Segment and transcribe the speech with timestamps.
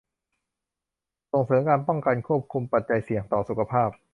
[1.31, 3.89] ส่งเสริมการป้องกันควบคุมปัจจัยเสี่ยงต่อสุขภาพ